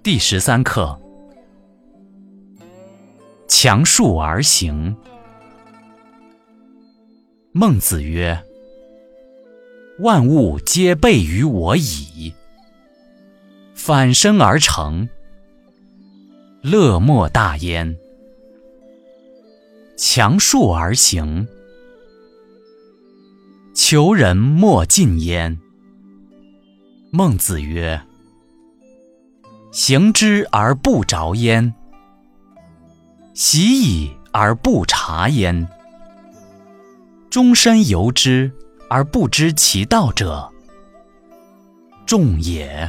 [0.00, 0.96] 第十三课：
[3.48, 4.96] 强树而行。
[7.50, 8.40] 孟子曰
[9.98, 12.32] ：“万物皆备于我矣。
[13.74, 15.08] 反身而成，
[16.62, 17.98] 乐莫大焉。
[19.96, 21.46] 强树而行，
[23.74, 25.58] 求人莫近焉。”
[27.10, 28.00] 孟子曰。
[29.70, 31.74] 行之而不着焉，
[33.34, 35.68] 习矣而不察焉。
[37.28, 38.50] 终身由之
[38.88, 40.50] 而不知其道者，
[42.06, 42.88] 众也。